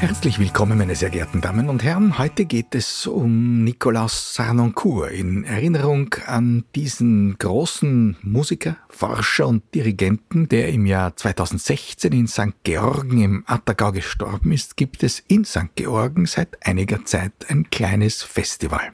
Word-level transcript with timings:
Herzlich 0.00 0.38
willkommen, 0.38 0.78
meine 0.78 0.96
sehr 0.96 1.10
geehrten 1.10 1.42
Damen 1.42 1.68
und 1.68 1.82
Herren. 1.82 2.16
Heute 2.16 2.46
geht 2.46 2.74
es 2.74 3.06
um 3.06 3.64
Nicolas 3.64 4.34
Sarnoncourt 4.34 5.12
in 5.12 5.44
Erinnerung 5.44 6.14
an 6.24 6.64
diesen 6.74 7.36
großen 7.36 8.16
Musiker, 8.22 8.78
Forscher 8.88 9.46
und 9.46 9.62
Dirigenten, 9.74 10.48
der 10.48 10.70
im 10.70 10.86
Jahr 10.86 11.14
2016 11.14 12.12
in 12.12 12.28
St. 12.28 12.54
Georgen 12.64 13.20
im 13.20 13.44
Attergau 13.46 13.92
gestorben 13.92 14.52
ist, 14.52 14.78
gibt 14.78 15.02
es 15.02 15.22
in 15.28 15.44
St. 15.44 15.68
Georgen 15.74 16.24
seit 16.24 16.66
einiger 16.66 17.04
Zeit 17.04 17.34
ein 17.48 17.68
kleines 17.68 18.22
Festival. 18.22 18.92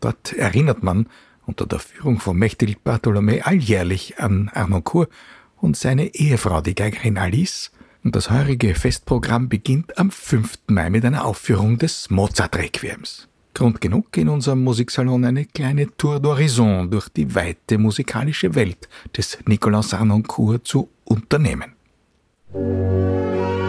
Dort 0.00 0.32
erinnert 0.32 0.82
man 0.82 1.10
unter 1.44 1.66
der 1.66 1.78
Führung 1.78 2.20
von 2.20 2.38
Mechthild 2.38 2.82
Bartholomä 2.82 3.42
alljährlich 3.42 4.18
an 4.18 4.48
Arnoncourt 4.54 5.10
und 5.58 5.76
seine 5.76 6.14
Ehefrau, 6.14 6.62
die 6.62 6.74
Geigerin 6.74 7.18
Alice, 7.18 7.70
und 8.04 8.16
das 8.16 8.30
heurige 8.30 8.74
Festprogramm 8.74 9.48
beginnt 9.48 9.98
am 9.98 10.10
5. 10.10 10.58
Mai 10.68 10.90
mit 10.90 11.04
einer 11.04 11.24
Aufführung 11.24 11.78
des 11.78 12.10
Mozart-Requiems. 12.10 13.28
Grund 13.54 13.80
genug, 13.80 14.16
in 14.16 14.28
unserem 14.28 14.64
Musiksalon 14.64 15.24
eine 15.24 15.44
kleine 15.44 15.94
Tour 15.96 16.16
d'Horizon 16.16 16.88
durch 16.88 17.08
die 17.10 17.34
weite 17.34 17.78
musikalische 17.78 18.54
Welt 18.54 18.88
des 19.16 19.38
Nicolas 19.46 19.92
Arnoncourt 19.92 20.66
zu 20.66 20.88
unternehmen. 21.04 21.72
So 22.52 23.61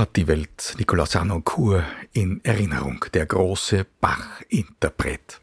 hat 0.00 0.16
die 0.16 0.28
Welt 0.28 0.76
Nicolas 0.78 1.14
Arnoncourt 1.14 1.84
in 2.14 2.42
Erinnerung, 2.42 3.04
der 3.12 3.26
große 3.26 3.84
Bach-Interpret. 4.00 5.42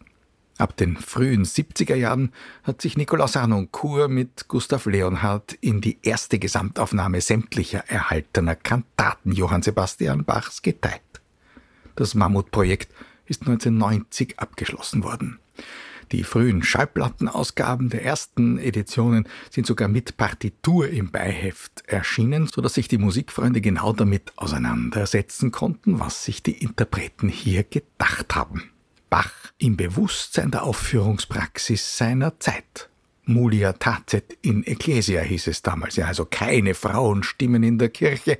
Ab 0.58 0.76
den 0.76 0.98
frühen 0.98 1.46
70er 1.46 1.94
Jahren 1.94 2.34
hat 2.64 2.82
sich 2.82 2.98
Nicolas 2.98 3.38
Arnoncourt 3.38 4.10
mit 4.10 4.48
Gustav 4.48 4.88
Leonhardt 4.88 5.54
in 5.62 5.80
die 5.80 6.00
erste 6.02 6.40
Gesamtaufnahme 6.40 7.22
sämtlicher 7.22 7.84
erhaltener 7.88 8.56
Kantaten 8.56 9.32
Johann 9.32 9.62
Sebastian 9.62 10.26
Bachs 10.26 10.64
geteilt. 10.64 11.04
Das 11.96 12.16
Mammutprojekt 12.16 12.92
ist 13.28 13.42
1990 13.42 14.40
abgeschlossen 14.40 15.04
worden. 15.04 15.38
Die 16.12 16.24
frühen 16.24 16.64
Schallplattenausgaben 16.64 17.90
der 17.90 18.04
ersten 18.04 18.58
Editionen 18.58 19.28
sind 19.50 19.68
sogar 19.68 19.90
mit 19.90 20.16
Partitur 20.16 20.88
im 20.88 21.12
Beiheft 21.12 21.84
erschienen, 21.88 22.48
so 22.48 22.62
dass 22.62 22.76
sich 22.76 22.88
die 22.88 22.98
Musikfreunde 22.98 23.60
genau 23.60 23.92
damit 23.92 24.32
auseinandersetzen 24.38 25.52
konnten, 25.52 26.00
was 26.00 26.24
sich 26.24 26.42
die 26.42 26.64
Interpreten 26.64 27.28
hier 27.28 27.64
gedacht 27.64 28.36
haben. 28.36 28.72
Bach 29.10 29.32
im 29.58 29.76
Bewusstsein 29.76 30.52
der 30.52 30.64
Aufführungspraxis 30.64 31.98
seiner 31.98 32.40
Zeit. 32.40 32.90
Mulia 33.26 33.74
tacet 33.74 34.38
in 34.42 34.64
Ecclesia 34.64 35.22
hieß 35.22 35.48
es 35.48 35.62
damals, 35.62 35.98
ja, 35.98 36.06
also 36.06 36.26
keine 36.26 36.74
Frauenstimmen 36.74 37.64
in 37.64 37.78
der 37.78 37.90
Kirche, 37.90 38.40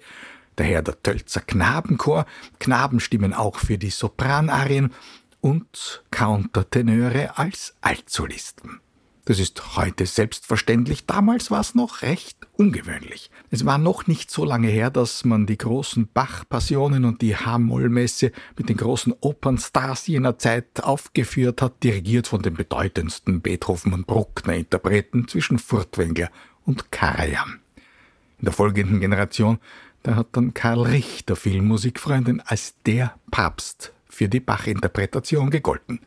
daher 0.56 0.82
der 0.82 1.02
Tölzer 1.04 1.42
Knabenchor, 1.42 2.26
Knabenstimmen 2.60 3.34
auch 3.34 3.60
für 3.60 3.78
die 3.78 3.90
Sopranarien 3.90 4.94
und 5.42 6.04
Countertenöre 6.12 7.38
als 7.38 7.76
Altsolisten. 7.82 8.82
Das 9.28 9.40
ist 9.40 9.76
heute 9.76 10.06
selbstverständlich, 10.06 11.06
damals 11.06 11.52
war 11.52 11.60
es 11.60 11.76
noch 11.76 12.02
recht 12.02 12.38
ungewöhnlich. 12.54 13.30
Es 13.52 13.66
war 13.66 13.78
noch 13.78 14.08
nicht 14.08 14.32
so 14.32 14.46
lange 14.46 14.70
her, 14.70 14.90
dass 14.90 15.26
man 15.26 15.46
die 15.46 15.58
großen 15.58 16.08
Bach-Passionen 16.14 17.04
und 17.04 17.22
die 17.22 17.36
H-Moll-Messe 17.36 18.32
mit 18.58 18.70
den 18.70 18.78
großen 18.78 19.14
Opernstars 19.20 20.08
jener 20.08 20.38
Zeit 20.38 20.82
aufgeführt 20.82 21.62
hat, 21.62 21.84
dirigiert 21.84 22.28
von 22.28 22.42
den 22.42 22.54
bedeutendsten 22.54 23.42
Beethoven- 23.42 23.92
und 23.92 24.08
Bruckner-Interpreten 24.08 25.28
zwischen 25.28 25.60
Furtwängler 25.60 26.30
und 26.64 26.94
Karajan. 26.94 27.60
In 28.40 28.46
der 28.46 28.54
folgenden 28.54 29.02
Generation, 29.02 29.60
da 30.04 30.16
hat 30.16 30.28
dann 30.32 30.54
Karl 30.54 30.84
Richter 30.84 31.36
Filmmusikfreundin 31.36 32.40
als 32.46 32.76
der 32.86 33.14
Papst 33.30 33.92
für 34.18 34.28
die 34.28 34.40
Bach-Interpretation 34.40 35.52
gegolten. 35.52 36.00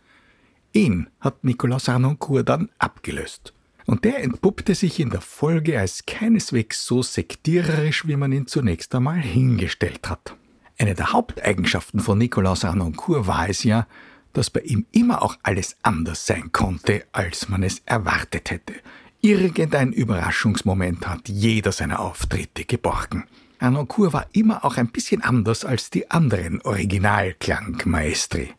Ihn 0.73 1.09
hat 1.21 1.45
Nicolas 1.45 1.89
Arnoncourt 1.89 2.49
dann 2.49 2.69
abgelöst. 2.77 3.55
Und 3.87 4.05
der 4.05 4.25
entpuppte 4.25 4.75
sich 4.75 4.99
in 4.99 5.11
der 5.11 5.21
Folge 5.21 5.79
als 5.79 6.07
keineswegs 6.07 6.85
so 6.85 7.03
sektiererisch, 7.03 8.09
wie 8.09 8.17
man 8.17 8.33
ihn 8.33 8.49
zunächst 8.49 8.93
einmal 8.97 9.21
hingestellt 9.21 10.11
hat. 10.11 10.35
Eine 10.77 10.97
der 10.97 11.13
Haupteigenschaften 11.13 12.01
von 12.01 12.19
Nikolaus 12.19 12.65
Arnoncourt 12.65 13.29
war 13.29 13.49
es 13.49 13.63
ja, 13.63 13.87
dass 14.33 14.51
bei 14.51 14.61
ihm 14.61 14.87
immer 14.91 15.23
auch 15.23 15.37
alles 15.45 15.77
anders 15.83 16.27
sein 16.27 16.51
konnte, 16.51 17.05
als 17.13 17.49
man 17.49 17.63
es 17.63 17.81
erwartet 17.87 18.51
hätte. 18.51 18.75
Irgendein 19.21 19.93
Überraschungsmoment 19.93 21.07
hat 21.07 21.29
jeder 21.29 21.71
seiner 21.71 22.01
Auftritte 22.01 22.65
geborgen. 22.65 23.25
Arnoncourt 23.61 24.13
war 24.15 24.27
immer 24.33 24.65
auch 24.65 24.79
ein 24.79 24.89
bisschen 24.89 25.23
anders 25.23 25.65
als 25.65 25.91
die 25.91 26.11
anderen 26.11 26.63
Originalklangmaestri. 26.63 28.55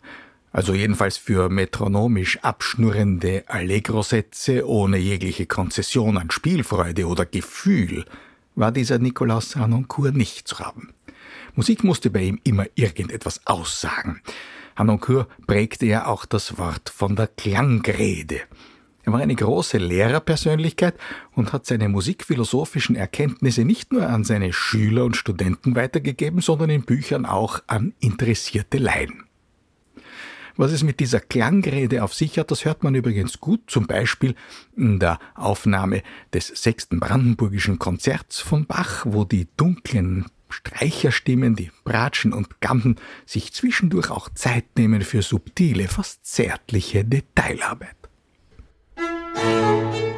Also 0.51 0.73
jedenfalls 0.73 1.17
für 1.17 1.49
metronomisch 1.49 2.37
abschnurrende 2.43 3.43
Allegro-Sätze 3.47 4.67
ohne 4.67 4.97
jegliche 4.97 5.47
Konzession 5.47 6.17
an 6.17 6.29
Spielfreude 6.29 7.07
oder 7.07 7.25
Gefühl 7.25 8.05
war 8.55 8.71
dieser 8.71 8.99
Nikolaus 8.99 9.55
Arnoncourt 9.55 10.15
nicht 10.15 10.47
zu 10.47 10.59
haben. 10.59 10.93
Musik 11.55 11.83
musste 11.83 12.09
bei 12.09 12.21
ihm 12.21 12.39
immer 12.43 12.65
irgendetwas 12.75 13.41
aussagen. 13.45 14.21
Hanoncourt 14.75 15.27
prägte 15.47 15.85
ja 15.85 16.05
auch 16.05 16.25
das 16.25 16.57
Wort 16.57 16.89
von 16.89 17.15
der 17.15 17.27
Klangrede. 17.27 18.41
Er 19.03 19.13
war 19.13 19.19
eine 19.19 19.35
große 19.35 19.77
Lehrerpersönlichkeit 19.77 20.95
und 21.33 21.53
hat 21.53 21.65
seine 21.65 21.89
musikphilosophischen 21.89 22.95
Erkenntnisse 22.95 23.65
nicht 23.65 23.91
nur 23.91 24.07
an 24.07 24.23
seine 24.23 24.53
Schüler 24.53 25.05
und 25.05 25.15
Studenten 25.15 25.75
weitergegeben, 25.75 26.41
sondern 26.41 26.69
in 26.69 26.83
Büchern 26.83 27.25
auch 27.25 27.61
an 27.67 27.93
interessierte 27.99 28.77
Laien. 28.77 29.23
Was 30.57 30.71
es 30.71 30.83
mit 30.83 30.99
dieser 30.99 31.19
Klangrede 31.19 32.03
auf 32.03 32.13
sich 32.13 32.37
hat, 32.37 32.51
das 32.51 32.65
hört 32.65 32.83
man 32.83 32.93
übrigens 32.93 33.39
gut, 33.39 33.61
zum 33.67 33.87
Beispiel 33.87 34.35
in 34.75 34.99
der 34.99 35.17
Aufnahme 35.33 36.03
des 36.33 36.47
sechsten 36.47 36.99
Brandenburgischen 36.99 37.79
Konzerts 37.79 38.39
von 38.39 38.65
Bach, 38.65 39.05
wo 39.07 39.23
die 39.23 39.47
dunklen 39.57 40.25
Streicherstimmen, 40.49 41.55
die 41.55 41.71
Bratschen 41.85 42.33
und 42.33 42.59
Gampen 42.59 42.97
sich 43.25 43.53
zwischendurch 43.53 44.11
auch 44.11 44.29
Zeit 44.35 44.65
nehmen 44.77 45.01
für 45.01 45.21
subtile, 45.21 45.87
fast 45.87 46.25
zärtliche 46.25 47.05
Detailarbeit. 47.05 48.00
Wo 49.35 50.10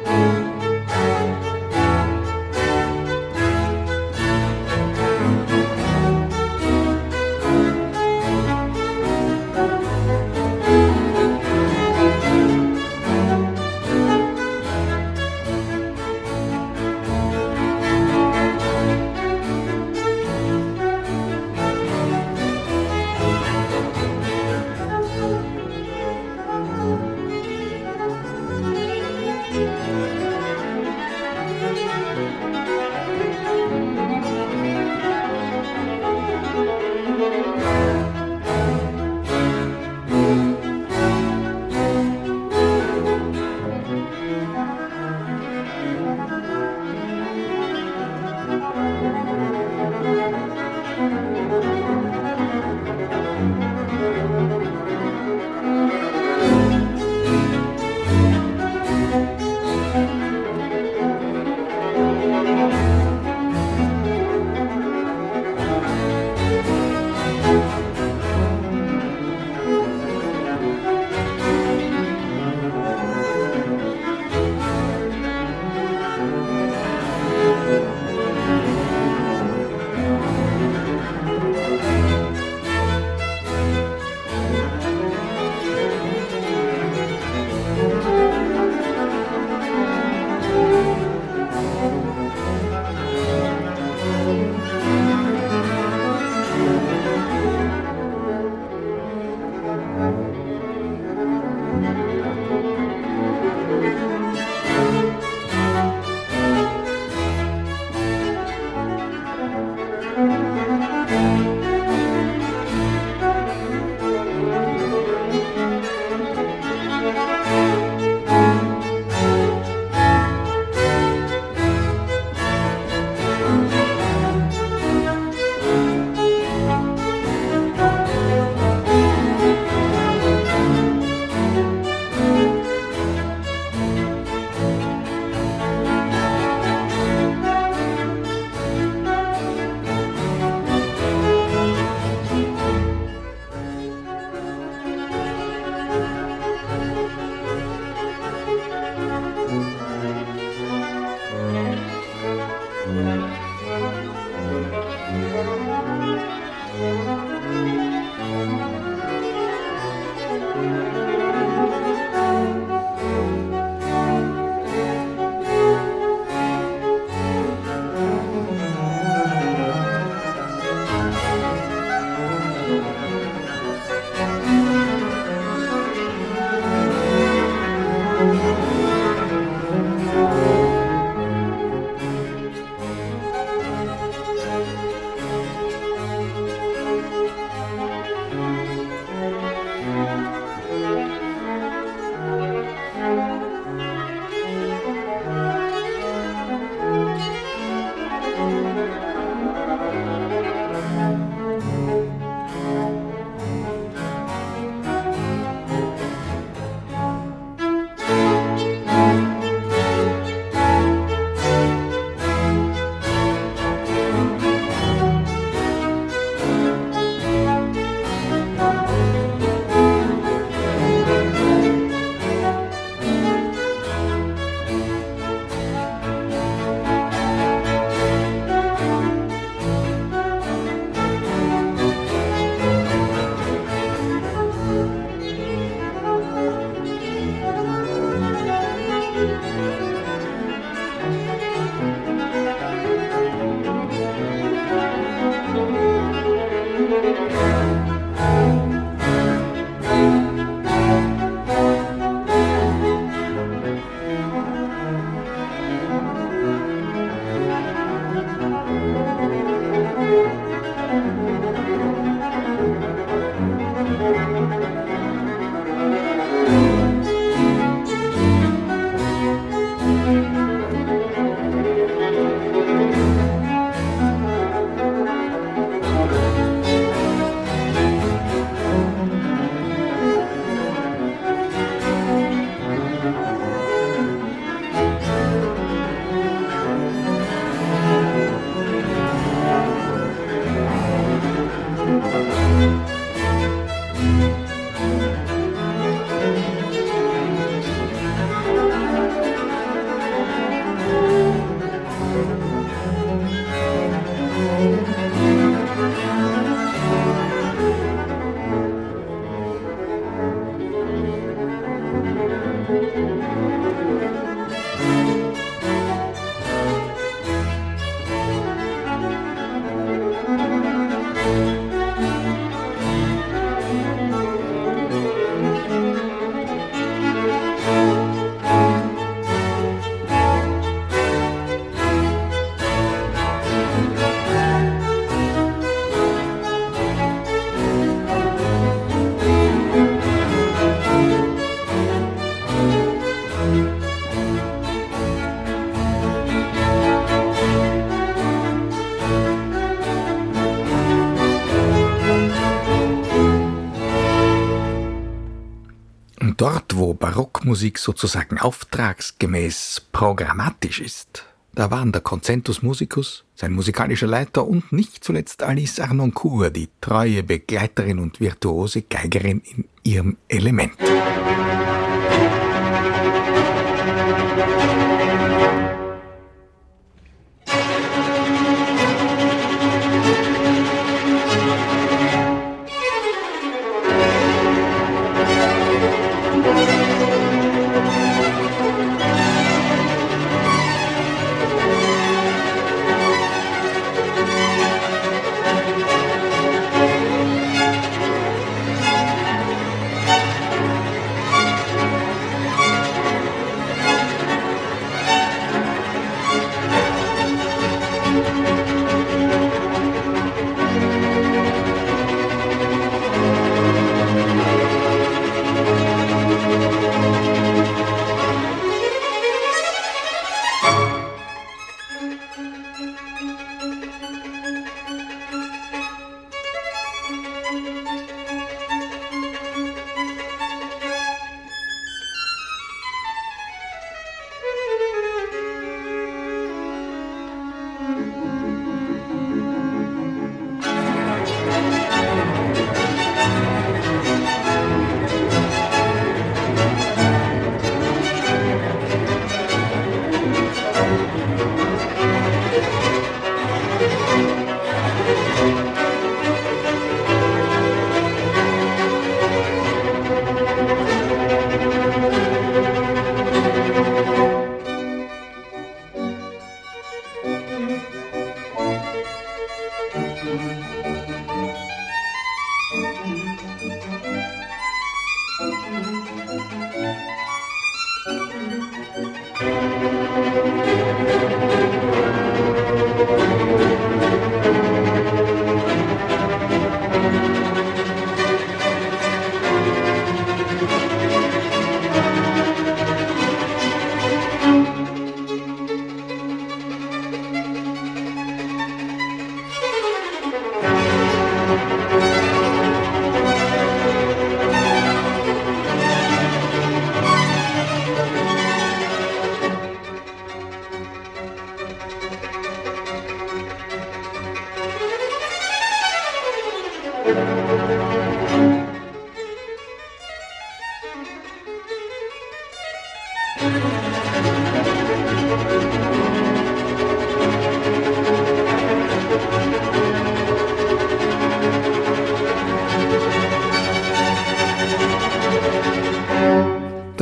Barockmusik 357.44 357.78
sozusagen 357.78 358.38
auftragsgemäß 358.38 359.88
programmatisch 359.92 360.80
ist, 360.80 361.26
da 361.54 361.70
waren 361.70 361.92
der 361.92 362.00
Concentus 362.00 362.62
Musicus, 362.62 363.24
sein 363.34 363.52
musikalischer 363.52 364.06
Leiter 364.06 364.46
und 364.46 364.72
nicht 364.72 365.04
zuletzt 365.04 365.42
Alice 365.42 365.78
Arnoncourt, 365.78 366.56
die 366.56 366.70
treue 366.80 367.22
Begleiterin 367.22 367.98
und 367.98 368.18
virtuose 368.18 368.82
Geigerin 368.82 369.42
in 369.44 369.64
ihrem 369.82 370.16
Element. 370.28 370.72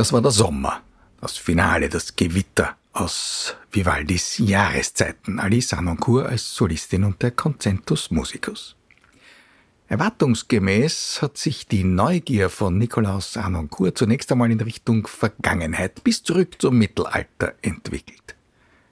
Das 0.03 0.11
war 0.11 0.21
der 0.21 0.31
Sommer, 0.31 0.81
das 1.21 1.37
Finale, 1.37 1.87
das 1.87 2.17
Gewitter 2.17 2.75
aus 2.91 3.55
Vivaldis 3.71 4.37
Jahreszeiten, 4.37 5.39
Alice 5.39 5.71
Arnoncourt 5.71 6.25
als 6.27 6.53
Solistin 6.53 7.05
und 7.05 7.21
der 7.21 7.31
Concentus 7.31 8.11
Musicus. 8.11 8.75
Erwartungsgemäß 9.87 11.21
hat 11.21 11.37
sich 11.37 11.67
die 11.69 11.85
Neugier 11.85 12.49
von 12.49 12.77
Nikolaus 12.77 13.37
Arnoncourt 13.37 13.97
zunächst 13.97 14.29
einmal 14.29 14.51
in 14.51 14.59
Richtung 14.59 15.07
Vergangenheit 15.07 16.03
bis 16.03 16.21
zurück 16.21 16.57
zum 16.59 16.77
Mittelalter 16.77 17.53
entwickelt. 17.61 18.35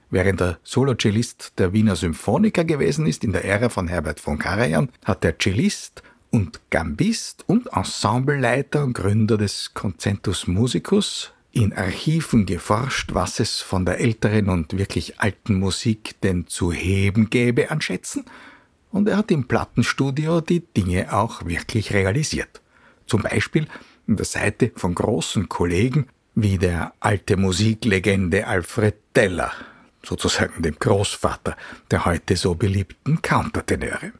Während 0.08 0.40
er 0.40 0.60
Solocellist 0.62 1.58
der 1.58 1.74
Wiener 1.74 1.96
Symphoniker 1.96 2.64
gewesen 2.64 3.06
ist 3.06 3.22
in 3.22 3.32
der 3.32 3.44
Ära 3.44 3.68
von 3.68 3.86
Herbert 3.86 4.18
von 4.18 4.38
Karajan, 4.38 4.88
hat 5.04 5.24
der 5.24 5.38
Cellist 5.38 6.02
und 6.32 6.60
Gambist 6.70 7.44
und 7.46 7.68
Ensembleleiter 7.68 8.82
und 8.82 8.94
Gründer 8.94 9.38
des 9.38 9.74
Concentus 9.74 10.48
Musicus 10.48 11.30
in 11.52 11.74
Archiven 11.74 12.46
geforscht, 12.46 13.10
was 13.12 13.38
es 13.38 13.60
von 13.60 13.84
der 13.84 14.00
älteren 14.00 14.48
und 14.48 14.76
wirklich 14.76 15.20
alten 15.20 15.58
Musik 15.58 16.20
denn 16.22 16.46
zu 16.48 16.72
heben 16.72 17.30
gäbe 17.30 17.70
an 17.70 17.80
Schätzen, 17.80 18.24
und 18.90 19.08
er 19.08 19.18
hat 19.18 19.30
im 19.30 19.48
Plattenstudio 19.48 20.40
die 20.40 20.60
Dinge 20.60 21.12
auch 21.12 21.46
wirklich 21.46 21.92
realisiert. 21.92 22.60
Zum 23.06 23.22
Beispiel 23.22 23.66
an 24.06 24.16
der 24.16 24.26
Seite 24.26 24.72
von 24.76 24.94
großen 24.94 25.48
Kollegen 25.48 26.08
wie 26.34 26.58
der 26.58 26.92
alte 27.00 27.36
Musiklegende 27.36 28.46
Alfred 28.46 28.96
Teller, 29.14 29.52
sozusagen 30.02 30.62
dem 30.62 30.78
Großvater 30.78 31.56
der 31.90 32.04
heute 32.06 32.36
so 32.36 32.54
beliebten 32.54 33.20
Countertenöre. 33.20 34.12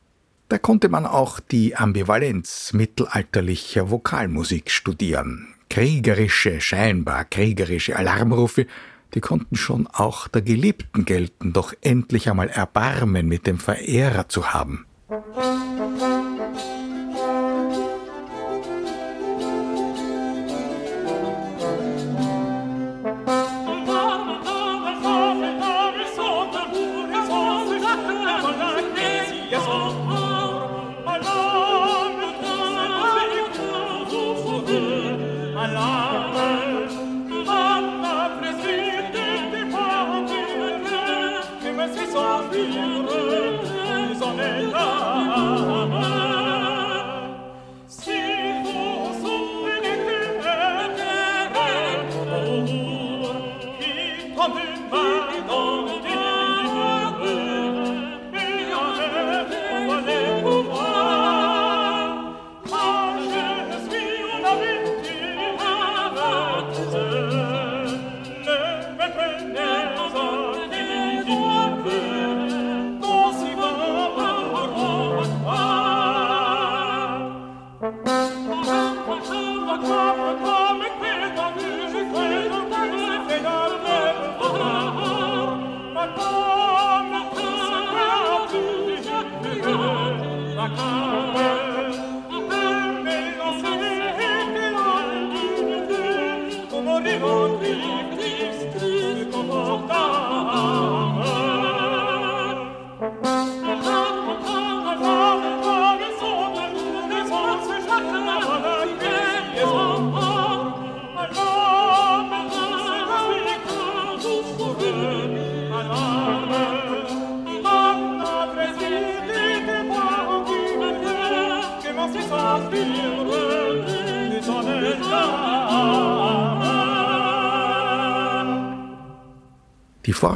Da 0.52 0.58
konnte 0.58 0.90
man 0.90 1.06
auch 1.06 1.40
die 1.40 1.76
Ambivalenz 1.76 2.74
mittelalterlicher 2.74 3.90
Vokalmusik 3.90 4.70
studieren. 4.70 5.54
Kriegerische, 5.70 6.60
scheinbar 6.60 7.24
kriegerische 7.24 7.96
Alarmrufe, 7.96 8.66
die 9.14 9.22
konnten 9.22 9.56
schon 9.56 9.86
auch 9.86 10.28
der 10.28 10.42
Geliebten 10.42 11.06
gelten, 11.06 11.54
doch 11.54 11.72
endlich 11.80 12.28
einmal 12.28 12.50
Erbarmen 12.50 13.28
mit 13.28 13.46
dem 13.46 13.56
Verehrer 13.56 14.28
zu 14.28 14.52
haben. 14.52 14.84
Sonne 15.08 15.71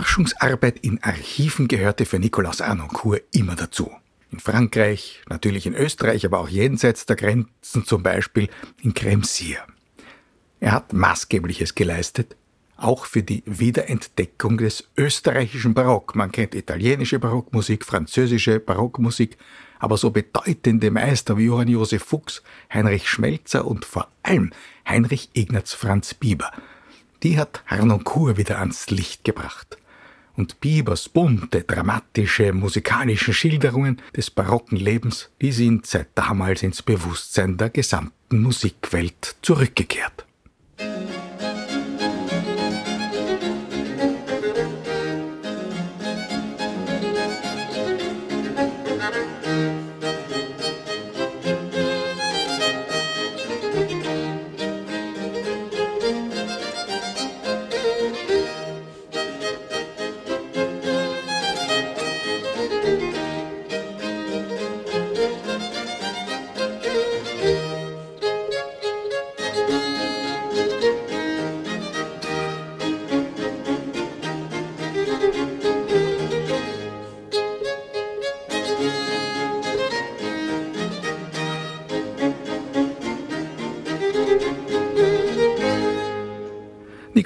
Forschungsarbeit 0.07 0.79
in 0.79 1.03
Archiven 1.03 1.67
gehörte 1.67 2.07
für 2.07 2.21
Nicolas 2.21 2.61
Arnoncourt 2.61 3.25
immer 3.33 3.57
dazu. 3.57 3.91
In 4.31 4.39
Frankreich, 4.39 5.21
natürlich 5.29 5.67
in 5.67 5.75
Österreich, 5.75 6.25
aber 6.25 6.39
auch 6.39 6.49
jenseits 6.49 7.07
der 7.07 7.17
Grenzen, 7.17 7.85
zum 7.85 8.05
Beispiel 8.05 8.49
in 8.81 8.95
Kremsier. 8.95 9.59
Er 10.61 10.73
hat 10.73 10.93
Maßgebliches 10.93 11.75
geleistet, 11.75 12.37
auch 12.77 13.05
für 13.05 13.25
die 13.25 13.43
Wiederentdeckung 13.47 14.59
des 14.59 14.89
österreichischen 14.97 15.75
Barock. 15.75 16.15
Man 16.15 16.31
kennt 16.31 16.55
italienische 16.55 17.19
Barockmusik, 17.19 17.85
französische 17.85 18.61
Barockmusik, 18.61 19.37
aber 19.81 19.97
so 19.97 20.13
bedeutende 20.13 20.93
Meister 20.93 21.37
wie 21.37 21.47
Johann 21.47 21.69
Josef 21.69 22.05
Fuchs, 22.05 22.45
Heinrich 22.73 23.09
Schmelzer 23.09 23.67
und 23.67 23.85
vor 23.85 24.09
allem 24.23 24.53
Heinrich 24.89 25.31
Ignaz 25.33 25.75
Franz 25.75 26.15
Bieber, 26.15 26.53
die 27.25 27.39
hat 27.39 27.65
Harnoncourt 27.67 28.37
wieder 28.37 28.61
ans 28.61 28.89
Licht 28.89 29.25
gebracht. 29.25 29.77
Und 30.37 30.61
Biebers 30.61 31.09
bunte, 31.09 31.63
dramatische, 31.63 32.53
musikalische 32.53 33.33
Schilderungen 33.33 34.03
des 34.15 34.31
barocken 34.31 34.77
Lebens, 34.77 35.31
die 35.41 35.53
sind 35.53 35.87
seit 35.87 36.09
damals 36.15 36.63
ins 36.63 36.83
Bewusstsein 36.83 37.57
der 37.57 37.71
gesamten 37.71 38.43
Musikwelt 38.43 39.37
zurückgekehrt. 39.41 40.27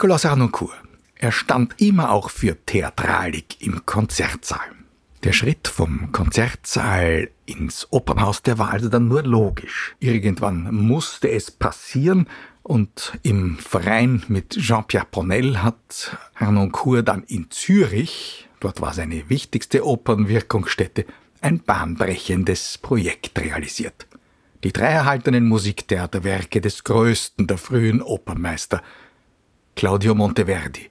Nicolas 0.00 0.24
Arnoncourt. 0.24 0.72
Er 1.16 1.30
stand 1.30 1.74
immer 1.76 2.10
auch 2.10 2.30
für 2.30 2.56
Theatralik 2.64 3.60
im 3.60 3.84
Konzertsaal. 3.84 4.70
Der 5.24 5.34
Schritt 5.34 5.68
vom 5.68 6.10
Konzertsaal 6.10 7.28
ins 7.44 7.86
Opernhaus, 7.90 8.40
der 8.40 8.56
war 8.56 8.70
also 8.70 8.88
dann 8.88 9.08
nur 9.08 9.22
logisch. 9.24 9.94
Irgendwann 9.98 10.74
musste 10.74 11.30
es 11.30 11.50
passieren 11.50 12.28
und 12.62 13.12
im 13.24 13.58
Verein 13.58 14.22
mit 14.28 14.56
Jean-Pierre 14.56 15.04
Ponel 15.04 15.62
hat 15.62 16.16
Arnoncourt 16.34 17.06
dann 17.06 17.22
in 17.24 17.50
Zürich, 17.50 18.48
dort 18.60 18.80
war 18.80 18.94
seine 18.94 19.28
wichtigste 19.28 19.84
Opernwirkungsstätte, 19.84 21.04
ein 21.42 21.60
bahnbrechendes 21.60 22.78
Projekt 22.78 23.38
realisiert. 23.38 24.06
Die 24.64 24.72
drei 24.72 24.92
erhaltenen 24.92 25.46
Musiktheaterwerke 25.46 26.62
des 26.62 26.84
größten 26.84 27.46
der 27.46 27.58
frühen 27.58 28.00
Opernmeister 28.00 28.82
Claudio 29.80 30.14
Monteverdi. 30.14 30.90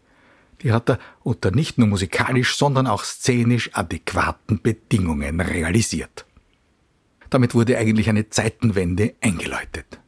Die 0.64 0.72
hat 0.72 0.90
er 0.90 0.98
unter 1.22 1.52
nicht 1.52 1.78
nur 1.78 1.86
musikalisch, 1.86 2.58
sondern 2.58 2.88
auch 2.88 3.04
szenisch 3.04 3.70
adäquaten 3.74 4.64
Bedingungen 4.64 5.42
realisiert. 5.42 6.26
Damit 7.30 7.54
wurde 7.54 7.78
eigentlich 7.78 8.10
eine 8.10 8.32
Zeitenwende 8.32 9.14
eingeläutet. 9.22 10.00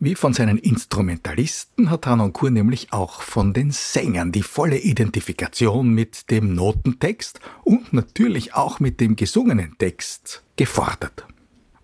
Wie 0.00 0.14
von 0.14 0.32
seinen 0.32 0.56
Instrumentalisten 0.56 1.90
hat 1.90 2.06
Hanoncourt 2.06 2.54
nämlich 2.54 2.94
auch 2.94 3.20
von 3.20 3.52
den 3.52 3.72
Sängern 3.72 4.32
die 4.32 4.42
volle 4.42 4.78
Identifikation 4.78 5.92
mit 5.92 6.30
dem 6.30 6.54
Notentext 6.54 7.40
und 7.62 7.92
natürlich 7.92 8.54
auch 8.54 8.80
mit 8.80 9.02
dem 9.02 9.16
gesungenen 9.16 9.76
Text 9.76 10.42
gefordert. 10.56 11.26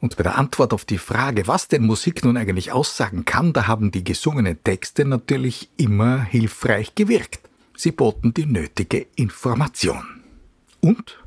Und 0.00 0.16
bei 0.16 0.22
der 0.22 0.38
Antwort 0.38 0.72
auf 0.72 0.86
die 0.86 0.98
Frage, 0.98 1.46
was 1.46 1.68
denn 1.68 1.84
Musik 1.84 2.24
nun 2.24 2.38
eigentlich 2.38 2.72
aussagen 2.72 3.26
kann, 3.26 3.52
da 3.52 3.66
haben 3.66 3.90
die 3.90 4.02
gesungenen 4.02 4.62
Texte 4.64 5.04
natürlich 5.04 5.68
immer 5.76 6.22
hilfreich 6.22 6.94
gewirkt. 6.94 7.40
Sie 7.76 7.92
boten 7.92 8.32
die 8.32 8.46
nötige 8.46 9.06
Information. 9.16 10.22
Und 10.80 11.18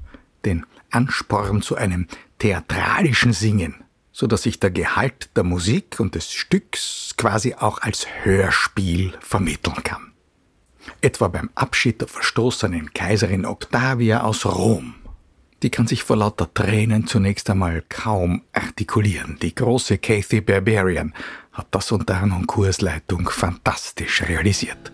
den 0.43 0.65
Ansporn 0.89 1.62
zu 1.62 1.75
einem 1.75 2.07
theatralischen 2.39 3.31
Singen, 3.31 3.75
so 4.12 4.25
dass 4.25 4.43
sich 4.43 4.59
der 4.59 4.71
Gehalt 4.71 5.29
der 5.36 5.43
Musik 5.43 5.99
und 5.99 6.15
des 6.15 6.33
Stücks 6.33 7.13
quasi 7.15 7.53
auch 7.53 7.79
als 7.79 8.07
Hörspiel 8.23 9.13
vermitteln 9.19 9.83
kann. 9.83 10.13
Etwa 11.01 11.27
beim 11.27 11.49
Abschied 11.53 12.01
der 12.01 12.07
verstoßenen 12.07 12.93
Kaiserin 12.93 13.45
Octavia 13.45 14.23
aus 14.23 14.45
Rom 14.45 14.95
die 15.63 15.69
kann 15.69 15.88
sich 15.88 16.04
vor 16.04 16.17
lauter 16.17 16.54
Tränen 16.54 17.08
zunächst 17.08 17.49
einmal 17.49 17.84
kaum 17.88 18.43
artikulieren. 18.52 19.38
Die 19.41 19.56
große 19.56 19.97
Kathy 19.97 20.41
Barbarian 20.41 21.13
hat 21.54 21.67
das 21.71 21.91
unter 21.91 22.17
Arnon 22.17 22.45
Leitung 22.82 23.30
fantastisch 23.30 24.23
realisiert. 24.23 24.91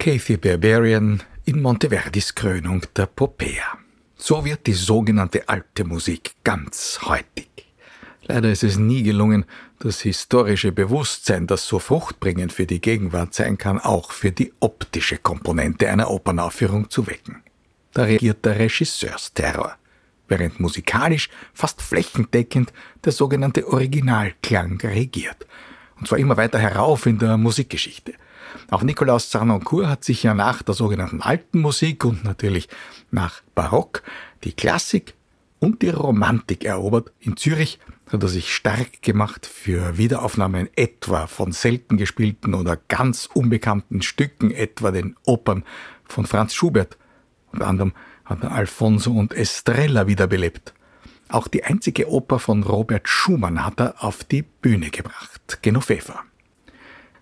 Kathy 0.00 0.38
Barbarian 0.38 1.22
in 1.44 1.60
Monteverdis 1.60 2.34
Krönung 2.34 2.86
der 2.96 3.04
Popea. 3.04 3.76
So 4.16 4.42
wird 4.46 4.66
die 4.66 4.72
sogenannte 4.72 5.46
alte 5.46 5.84
Musik 5.84 6.36
ganz 6.42 7.00
heutig. 7.02 7.50
Leider 8.22 8.50
ist 8.50 8.64
es 8.64 8.78
nie 8.78 9.02
gelungen, 9.02 9.44
das 9.78 10.00
historische 10.00 10.72
Bewusstsein, 10.72 11.46
das 11.46 11.66
so 11.66 11.78
fruchtbringend 11.78 12.50
für 12.50 12.64
die 12.64 12.80
Gegenwart 12.80 13.34
sein 13.34 13.58
kann, 13.58 13.78
auch 13.78 14.12
für 14.12 14.32
die 14.32 14.54
optische 14.60 15.18
Komponente 15.18 15.90
einer 15.90 16.10
Opernaufführung 16.10 16.88
zu 16.88 17.06
wecken. 17.06 17.42
Da 17.92 18.04
regiert 18.04 18.42
der 18.46 18.58
Regisseursterror, 18.58 19.76
während 20.28 20.60
musikalisch 20.60 21.28
fast 21.52 21.82
flächendeckend 21.82 22.72
der 23.04 23.12
sogenannte 23.12 23.68
Originalklang 23.68 24.80
regiert. 24.80 25.46
Und 25.98 26.08
zwar 26.08 26.18
immer 26.18 26.38
weiter 26.38 26.58
herauf 26.58 27.04
in 27.04 27.18
der 27.18 27.36
Musikgeschichte– 27.36 28.14
auch 28.70 28.82
Nikolaus 28.82 29.30
Sarnoncourt 29.30 29.86
hat 29.86 30.04
sich 30.04 30.22
ja 30.22 30.34
nach 30.34 30.62
der 30.62 30.74
sogenannten 30.74 31.22
alten 31.22 31.60
Musik 31.60 32.04
und 32.04 32.24
natürlich 32.24 32.68
nach 33.10 33.42
Barock 33.54 34.02
die 34.44 34.52
Klassik 34.52 35.14
und 35.58 35.82
die 35.82 35.90
Romantik 35.90 36.64
erobert. 36.64 37.12
In 37.20 37.36
Zürich 37.36 37.78
hat 38.10 38.22
er 38.22 38.28
sich 38.28 38.52
stark 38.52 39.02
gemacht 39.02 39.46
für 39.46 39.98
Wiederaufnahmen 39.98 40.68
etwa 40.74 41.26
von 41.26 41.52
selten 41.52 41.96
gespielten 41.96 42.54
oder 42.54 42.76
ganz 42.76 43.26
unbekannten 43.32 44.02
Stücken, 44.02 44.50
etwa 44.50 44.90
den 44.90 45.16
Opern 45.24 45.64
von 46.04 46.26
Franz 46.26 46.54
Schubert. 46.54 46.96
Unter 47.52 47.66
anderem 47.66 47.92
hat 48.24 48.42
er 48.42 48.52
Alfonso 48.52 49.12
und 49.12 49.34
Estrella 49.34 50.06
wiederbelebt. 50.06 50.74
Auch 51.28 51.46
die 51.46 51.62
einzige 51.62 52.10
Oper 52.10 52.40
von 52.40 52.64
Robert 52.64 53.08
Schumann 53.08 53.64
hat 53.64 53.80
er 53.80 54.02
auf 54.02 54.24
die 54.24 54.42
Bühne 54.42 54.90
gebracht, 54.90 55.58
Genoveva. 55.62 56.24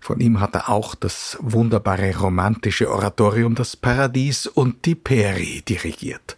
Von 0.00 0.20
ihm 0.20 0.40
hat 0.40 0.54
er 0.54 0.68
auch 0.68 0.94
das 0.94 1.36
wunderbare 1.40 2.16
romantische 2.16 2.90
Oratorium 2.90 3.54
Das 3.54 3.76
Paradies 3.76 4.46
und 4.46 4.84
die 4.84 4.94
Peri 4.94 5.62
dirigiert. 5.62 6.36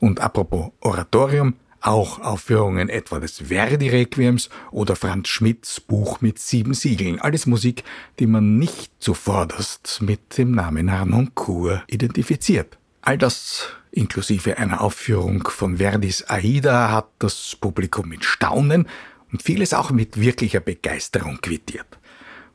Und 0.00 0.20
apropos 0.20 0.72
Oratorium, 0.80 1.54
auch 1.80 2.18
Aufführungen 2.20 2.88
etwa 2.88 3.20
des 3.20 3.42
Verdi-Requiems 3.48 4.48
oder 4.70 4.96
Franz 4.96 5.28
Schmidts 5.28 5.80
Buch 5.80 6.22
mit 6.22 6.38
sieben 6.38 6.72
Siegeln. 6.72 7.20
Alles 7.20 7.46
Musik, 7.46 7.84
die 8.18 8.26
man 8.26 8.58
nicht 8.58 8.90
zuvorderst 9.00 10.00
mit 10.00 10.38
dem 10.38 10.52
Namen 10.52 10.90
Harnoncourt 10.90 11.84
identifiziert. 11.86 12.78
All 13.02 13.18
das 13.18 13.68
inklusive 13.92 14.56
einer 14.56 14.80
Aufführung 14.80 15.46
von 15.46 15.76
Verdis 15.76 16.24
Aida 16.26 16.90
hat 16.90 17.08
das 17.18 17.54
Publikum 17.60 18.08
mit 18.08 18.24
Staunen 18.24 18.88
und 19.30 19.42
vieles 19.42 19.74
auch 19.74 19.90
mit 19.90 20.18
wirklicher 20.18 20.60
Begeisterung 20.60 21.38
quittiert 21.42 21.98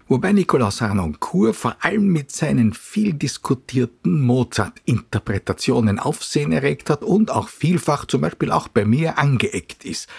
wobei 0.10 0.34
Nikolaus 0.34 0.82
Harnoncourt 0.82 1.56
vor 1.56 1.78
allem 1.80 2.08
mit 2.08 2.32
seinen 2.32 2.74
viel 2.74 3.14
diskutierten 3.14 4.22
Mozart-Interpretationen 4.22 6.00
Aufsehen 6.00 6.52
erregt 6.52 6.90
hat 6.90 7.04
und 7.04 7.32
auch 7.32 7.48
vielfach 7.48 8.06
zum 8.06 8.22
Beispiel 8.22 8.52
auch 8.52 8.68
bei 8.68 8.84
mir 8.84 9.18
angeeckt 9.18 9.86
ist. 9.86 10.10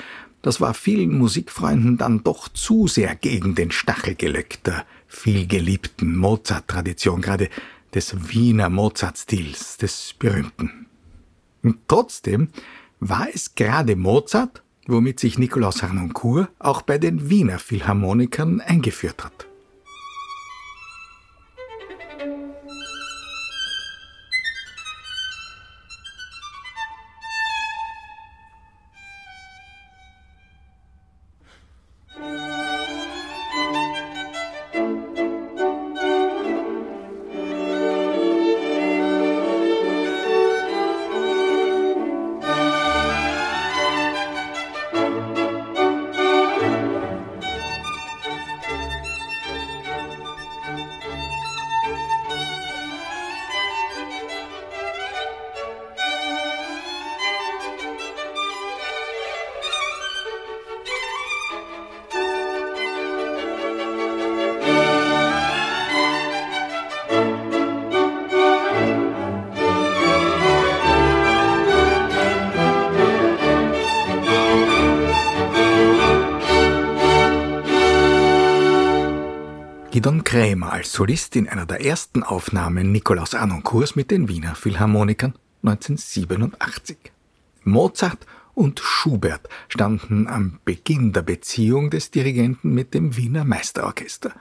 Das 0.43 0.61
war 0.61 0.73
vielen 0.73 1.19
Musikfreunden 1.19 1.99
dann 1.99 2.25
doch 2.25 2.49
zu 2.49 2.87
sehr 2.87 3.15
gegen 3.15 3.55
den 3.55 3.71
Stachelgelöck 3.71 4.65
der 4.65 4.87
vielgeliebten 5.07 6.17
Mozart-Tradition, 6.17 7.21
gerade 7.21 7.51
des 7.93 8.31
Wiener 8.31 8.71
Mozart-Stils, 8.71 9.77
des 9.77 10.15
berühmten. 10.19 10.87
Und 11.63 11.77
trotzdem 11.89 12.49
war 13.01 13.27
es 13.33 13.55
gerade 13.55 13.97
Mozart, 13.97 14.63
womit 14.87 15.21
sich 15.21 15.39
Nikolaus 15.39 15.83
Harnoncourt 15.83 16.49
auch 16.59 16.83
bei 16.83 16.97
den 16.97 17.29
Wiener 17.29 17.59
Philharmonikern 17.59 18.61
eingeführt 18.61 19.25
hat. 19.25 19.50
Als 80.71 80.93
Solist 80.93 81.35
in 81.35 81.49
einer 81.49 81.67
der 81.67 81.85
ersten 81.85 82.23
Aufnahmen 82.23 82.93
Nikolaus 82.93 83.35
Anoncourts 83.35 83.97
mit 83.97 84.13
den 84.13 84.29
Wiener 84.29 84.55
Philharmonikern 84.55 85.35
1987. 85.65 86.97
Mozart 87.65 88.25
und 88.55 88.79
Schubert 88.79 89.49
standen 89.69 90.29
am 90.29 90.61
Beginn 90.65 91.13
der 91.13 91.23
Beziehung 91.23 91.91
des 91.91 92.13
Dirigenten 92.13 92.73
mit 92.73 92.95
dem 92.95 93.17
Wiener 93.17 93.45
Meisterorchester. 93.45 94.33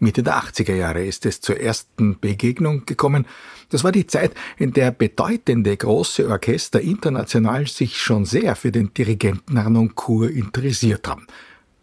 Mitte 0.00 0.24
der 0.24 0.42
80er 0.42 0.74
Jahre 0.74 1.04
ist 1.04 1.24
es 1.26 1.40
zur 1.40 1.60
ersten 1.60 2.18
Begegnung 2.18 2.84
gekommen. 2.84 3.24
Das 3.68 3.84
war 3.84 3.92
die 3.92 4.08
Zeit, 4.08 4.34
in 4.56 4.72
der 4.72 4.90
bedeutende 4.90 5.76
große 5.76 6.28
Orchester 6.28 6.80
international 6.80 7.68
sich 7.68 8.02
schon 8.02 8.24
sehr 8.24 8.56
für 8.56 8.72
den 8.72 8.92
Dirigenten 8.94 9.56
Arnoncourt 9.56 10.32
interessiert 10.32 11.06
haben. 11.06 11.28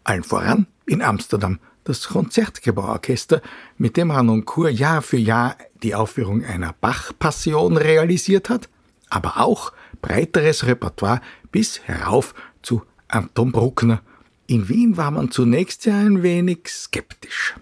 Allen 0.04 0.22
voran 0.22 0.66
in 0.84 1.00
Amsterdam 1.00 1.60
das 1.86 2.08
Konzertgebauorchester, 2.08 3.40
mit 3.78 3.96
dem 3.96 4.10
Ranoncourt 4.10 4.72
Jahr 4.72 5.02
für 5.02 5.16
Jahr 5.16 5.56
die 5.82 5.94
Aufführung 5.94 6.44
einer 6.44 6.74
Bach-Passion 6.80 7.76
realisiert 7.76 8.50
hat, 8.50 8.68
aber 9.08 9.38
auch 9.38 9.72
breiteres 10.02 10.66
Repertoire 10.66 11.20
bis 11.52 11.80
herauf 11.84 12.34
zu 12.62 12.82
Anton 13.08 13.52
Bruckner. 13.52 14.02
In 14.46 14.68
Wien 14.68 14.96
war 14.96 15.10
man 15.10 15.30
zunächst 15.30 15.86
ja 15.86 15.98
ein 15.98 16.22
wenig 16.22 16.68
skeptisch. 16.68 17.54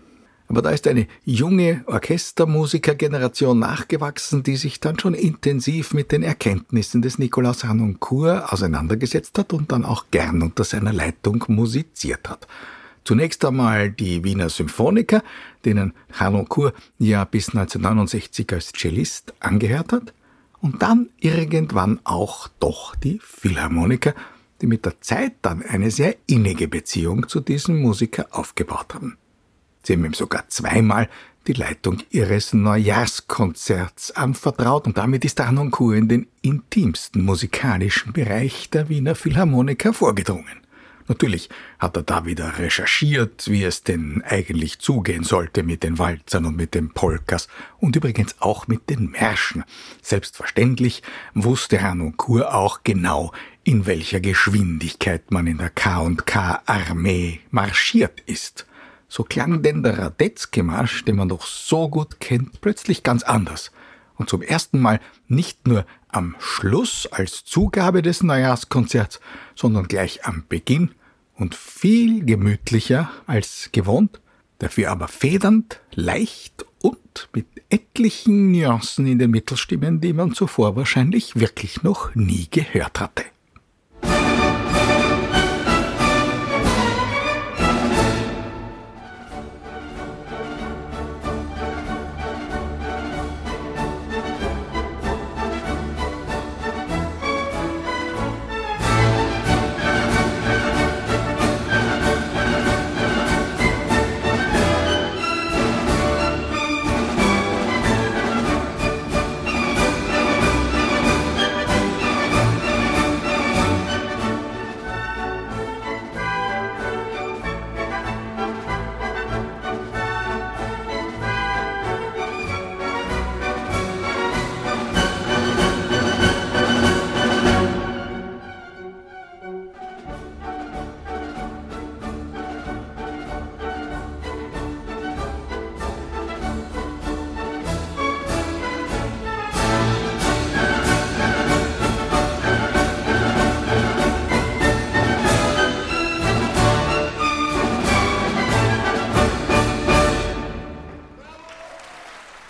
Aber 0.49 0.61
da 0.61 0.71
ist 0.71 0.87
eine 0.87 1.09
junge 1.25 1.83
Orchestermusikergeneration 1.87 3.59
nachgewachsen, 3.59 4.43
die 4.43 4.57
sich 4.57 4.79
dann 4.79 4.99
schon 4.99 5.15
intensiv 5.15 5.95
mit 5.95 6.13
den 6.13 6.23
Erkenntnissen 6.23 7.03
des 7.03 7.19
Nikolaus 7.19 7.65
Ranoncourt 7.65 8.53
auseinandergesetzt 8.53 9.39
hat 9.39 9.53
und 9.53 9.73
dann 9.73 9.85
auch 9.85 10.07
gern 10.11 10.43
unter 10.43 10.65
seiner 10.65 10.93
Leitung 10.93 11.45
musiziert 11.49 12.29
hat. 12.29 12.47
Zunächst 13.05 13.45
einmal 13.45 13.91
die 13.91 14.25
Wiener 14.25 14.49
Symphoniker, 14.49 15.23
denen 15.65 15.93
Harnoncourt 16.13 16.75
ja 16.99 17.25
bis 17.25 17.51
1969 17.51 18.53
als 18.53 18.73
Cellist 18.73 19.35
angehört 19.41 19.93
hat, 19.93 20.15
und 20.61 20.81
dann 20.81 21.11
irgendwann 21.21 22.01
auch 22.05 22.49
doch 22.59 22.97
die 22.97 23.21
Philharmoniker, 23.23 24.15
die 24.63 24.67
mit 24.67 24.87
der 24.87 24.99
Zeit 25.03 25.35
dann 25.43 25.63
eine 25.63 25.91
sehr 25.91 26.17
innige 26.27 26.69
Beziehung 26.69 27.29
zu 27.29 27.41
diesem 27.41 27.83
Musiker 27.83 28.29
aufgebaut 28.31 28.95
haben. 28.95 29.19
Sie 29.83 29.93
haben 29.93 30.07
ihm 30.07 30.15
sogar 30.15 30.49
zweimal 30.49 31.11
die 31.47 31.53
Leitung 31.53 31.99
ihres 32.09 32.55
Neujahrskonzerts 32.55 34.13
anvertraut 34.13 34.87
und 34.87 34.97
damit 34.97 35.27
ist 35.27 35.39
Harnoncourt 35.39 35.99
in 35.99 36.09
den 36.09 36.27
intimsten 36.41 37.23
musikalischen 37.23 38.15
Bereich 38.15 38.71
der 38.71 38.89
Wiener 38.89 39.15
Philharmoniker 39.15 39.93
vorgedrungen. 39.93 40.64
Natürlich 41.07 41.51
hat 41.79 41.97
er 41.97 42.03
da 42.03 42.25
wieder 42.25 42.59
recherchiert, 42.59 43.49
wie 43.49 43.65
es 43.65 43.83
denn 43.83 44.23
eigentlich 44.27 44.79
zugehen 44.79 45.23
sollte 45.23 45.63
mit 45.63 45.83
den 45.83 45.99
Walzern 45.99 46.47
und 46.47 46.57
mit 46.57 46.75
den 46.75 46.91
Polkas 46.91 47.49
und 47.79 47.95
übrigens 47.97 48.37
auch 48.41 48.69
mit 48.69 48.89
den 48.89 49.11
Märschen. 49.11 49.65
Selbstverständlich 50.01 51.03
wusste 51.35 51.83
Hanoncourt 51.83 52.47
auch 52.47 52.81
genau, 52.85 53.33
in 53.65 53.87
welcher 53.87 54.21
Geschwindigkeit 54.21 55.31
man 55.31 55.47
in 55.47 55.59
der 55.59 55.71
K&K-Armee 55.71 57.41
marschiert 57.51 58.21
ist. 58.27 58.67
So 59.09 59.25
klang 59.25 59.63
denn 59.63 59.83
der 59.83 59.99
Radetzky-Marsch, 59.99 61.05
den 61.05 61.17
man 61.17 61.29
doch 61.29 61.47
so 61.47 61.89
gut 61.89 62.19
kennt, 62.19 62.61
plötzlich 62.61 63.03
ganz 63.03 63.23
anders. 63.23 63.71
Und 64.17 64.29
zum 64.29 64.43
ersten 64.43 64.81
Mal 64.81 65.01
nicht 65.27 65.67
nur 65.67 65.85
am 66.09 66.37
Schluss 66.39 67.07
als 67.07 67.45
Zugabe 67.45 68.03
des 68.03 68.23
Neujahrskonzerts, 68.23 69.21
sondern 69.55 69.89
gleich 69.89 70.25
am 70.25 70.45
Beginn 70.49 70.93
und 71.35 71.55
viel 71.55 72.25
gemütlicher 72.25 73.11
als 73.27 73.71
gewohnt, 73.73 74.21
dafür 74.59 74.91
aber 74.91 75.09
federnd, 75.09 75.81
leicht 75.93 76.65
und 76.81 77.29
mit 77.33 77.47
etlichen 77.71 78.53
Nuancen 78.53 79.07
in 79.07 79.19
den 79.19 79.31
Mittelstimmen, 79.31 80.01
die 80.01 80.13
man 80.13 80.35
zuvor 80.35 80.77
wahrscheinlich 80.77 81.35
wirklich 81.37 81.83
noch 81.83 82.15
nie 82.15 82.47
gehört 82.51 83.01
hatte. 83.01 83.25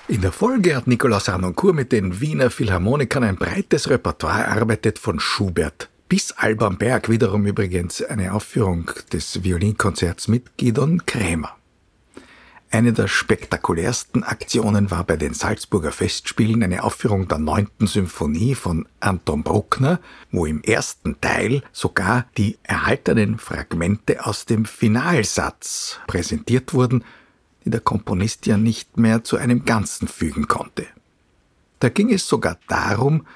Der 0.08 0.32
Folge 0.32 0.76
hat 0.76 0.86
Nikolaus 0.86 1.28
Arnoncourt 1.28 1.74
mit 1.74 1.92
den 1.92 2.20
Wiener 2.20 2.50
Philharmonikern 2.50 3.24
ein 3.24 3.36
breites 3.36 3.88
Repertoire 3.88 4.44
erarbeitet 4.44 4.98
von 4.98 5.18
Schubert 5.18 5.88
bis 6.08 6.32
Alban 6.32 6.76
Berg, 6.76 7.08
wiederum 7.08 7.46
übrigens 7.46 8.02
eine 8.02 8.34
Aufführung 8.34 8.90
des 9.12 9.42
Violinkonzerts 9.42 10.28
mit 10.28 10.56
Gidon 10.58 11.06
Krämer. 11.06 11.56
Eine 12.70 12.92
der 12.92 13.08
spektakulärsten 13.08 14.24
Aktionen 14.24 14.90
war 14.90 15.04
bei 15.04 15.16
den 15.16 15.32
Salzburger 15.32 15.92
Festspielen 15.92 16.62
eine 16.62 16.82
Aufführung 16.82 17.28
der 17.28 17.38
neunten 17.38 17.86
Symphonie 17.86 18.54
von 18.54 18.86
Anton 19.00 19.42
Bruckner, 19.42 20.00
wo 20.32 20.44
im 20.44 20.60
ersten 20.62 21.20
Teil 21.20 21.62
sogar 21.72 22.26
die 22.36 22.58
erhaltenen 22.64 23.38
Fragmente 23.38 24.26
aus 24.26 24.44
dem 24.44 24.64
Finalsatz 24.64 26.00
präsentiert 26.08 26.74
wurden, 26.74 27.04
die 27.64 27.70
der 27.70 27.80
Komponist 27.80 28.46
ja 28.46 28.56
nicht 28.56 28.96
mehr 28.96 29.24
zu 29.24 29.36
einem 29.36 29.64
Ganzen 29.64 30.08
fügen 30.08 30.48
konnte. 30.48 30.86
Da 31.80 31.88
ging 31.88 32.12
es 32.12 32.28
sogar 32.28 32.58
darum, 32.68 33.26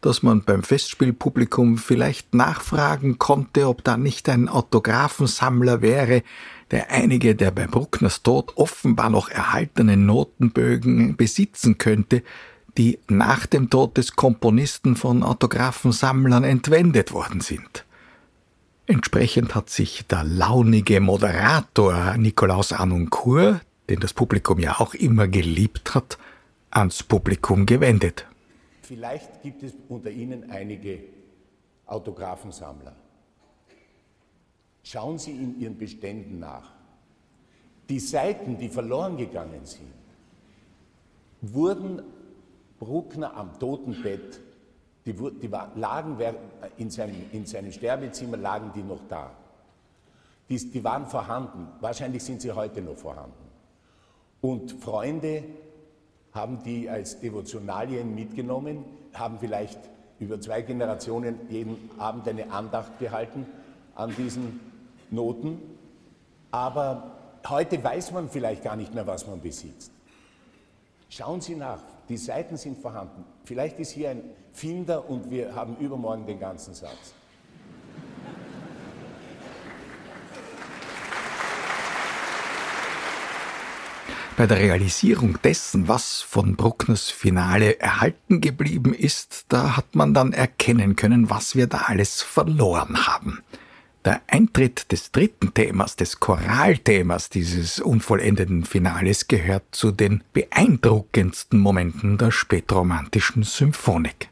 dass 0.00 0.22
man 0.22 0.42
beim 0.42 0.64
Festspielpublikum 0.64 1.78
vielleicht 1.78 2.34
nachfragen 2.34 3.18
konnte, 3.18 3.68
ob 3.68 3.84
da 3.84 3.96
nicht 3.96 4.28
ein 4.28 4.48
Autographensammler 4.48 5.80
wäre, 5.80 6.22
der 6.72 6.90
einige 6.90 7.36
der 7.36 7.52
bei 7.52 7.66
Bruckners 7.68 8.22
Tod 8.22 8.56
offenbar 8.56 9.10
noch 9.10 9.28
erhaltenen 9.28 10.04
Notenbögen 10.04 11.16
besitzen 11.16 11.78
könnte, 11.78 12.22
die 12.76 12.98
nach 13.08 13.46
dem 13.46 13.70
Tod 13.70 13.96
des 13.96 14.16
Komponisten 14.16 14.96
von 14.96 15.22
Autographensammlern 15.22 16.42
entwendet 16.42 17.12
worden 17.12 17.40
sind. 17.40 17.84
Entsprechend 18.86 19.54
hat 19.54 19.70
sich 19.70 20.04
der 20.08 20.24
launige 20.24 21.00
Moderator 21.00 22.16
Nikolaus 22.16 22.72
Arnoncourt, 22.72 23.60
den 23.92 24.00
das 24.00 24.14
Publikum 24.14 24.58
ja 24.58 24.80
auch 24.80 24.94
immer 24.94 25.28
geliebt 25.28 25.94
hat, 25.94 26.16
ans 26.70 27.02
Publikum 27.02 27.66
gewendet. 27.66 28.26
Vielleicht 28.80 29.42
gibt 29.42 29.62
es 29.62 29.74
unter 29.90 30.10
Ihnen 30.10 30.50
einige 30.50 31.00
Autographensammler. 31.84 32.96
Schauen 34.82 35.18
Sie 35.18 35.32
in 35.32 35.60
Ihren 35.60 35.76
Beständen 35.76 36.38
nach. 36.38 36.72
Die 37.90 38.00
Seiten, 38.00 38.56
die 38.56 38.70
verloren 38.70 39.18
gegangen 39.18 39.66
sind, 39.66 39.92
wurden 41.42 42.02
Bruckner 42.78 43.36
am 43.36 43.58
Totenbett, 43.58 44.40
die, 45.04 45.12
die 45.12 45.50
lagen 45.76 46.16
in 46.78 46.88
seinem, 46.88 47.16
in 47.32 47.44
seinem 47.44 47.70
Sterbezimmer, 47.70 48.38
lagen 48.38 48.72
die 48.74 48.82
noch 48.82 49.00
da. 49.06 49.32
Die, 50.48 50.56
die 50.70 50.82
waren 50.82 51.06
vorhanden. 51.06 51.68
Wahrscheinlich 51.80 52.24
sind 52.24 52.40
sie 52.40 52.52
heute 52.52 52.80
noch 52.80 52.96
vorhanden. 52.96 53.41
Und 54.42 54.72
Freunde 54.72 55.44
haben 56.32 56.62
die 56.64 56.90
als 56.90 57.20
Devotionalien 57.20 58.14
mitgenommen, 58.14 58.84
haben 59.14 59.38
vielleicht 59.38 59.78
über 60.18 60.40
zwei 60.40 60.62
Generationen 60.62 61.38
jeden 61.48 61.90
Abend 61.98 62.26
eine 62.28 62.50
Andacht 62.50 62.98
gehalten 62.98 63.46
an 63.94 64.14
diesen 64.16 64.60
Noten. 65.10 65.60
Aber 66.50 67.16
heute 67.48 67.82
weiß 67.82 68.12
man 68.12 68.28
vielleicht 68.28 68.64
gar 68.64 68.76
nicht 68.76 68.92
mehr, 68.92 69.06
was 69.06 69.26
man 69.26 69.40
besitzt. 69.40 69.92
Schauen 71.08 71.40
Sie 71.40 71.54
nach, 71.54 71.80
die 72.08 72.16
Seiten 72.16 72.56
sind 72.56 72.78
vorhanden. 72.78 73.24
Vielleicht 73.44 73.78
ist 73.78 73.90
hier 73.90 74.10
ein 74.10 74.22
Finder 74.52 75.08
und 75.08 75.30
wir 75.30 75.54
haben 75.54 75.76
übermorgen 75.76 76.26
den 76.26 76.40
ganzen 76.40 76.74
Satz. 76.74 77.14
Bei 84.36 84.46
der 84.46 84.58
Realisierung 84.58 85.38
dessen, 85.42 85.88
was 85.88 86.22
von 86.22 86.56
Bruckners 86.56 87.10
Finale 87.10 87.78
erhalten 87.78 88.40
geblieben 88.40 88.94
ist, 88.94 89.44
da 89.48 89.76
hat 89.76 89.94
man 89.94 90.14
dann 90.14 90.32
erkennen 90.32 90.96
können, 90.96 91.28
was 91.28 91.54
wir 91.54 91.66
da 91.66 91.82
alles 91.86 92.22
verloren 92.22 93.06
haben. 93.06 93.42
Der 94.06 94.22
Eintritt 94.26 94.90
des 94.90 95.12
dritten 95.12 95.54
Themas, 95.54 95.96
des 95.96 96.18
Choralthemas 96.18 97.28
dieses 97.28 97.78
unvollendeten 97.78 98.64
Finales 98.64 99.28
gehört 99.28 99.64
zu 99.70 99.92
den 99.92 100.24
beeindruckendsten 100.32 101.60
Momenten 101.60 102.18
der 102.18 102.32
spätromantischen 102.32 103.44
Symphonik. 103.44 104.31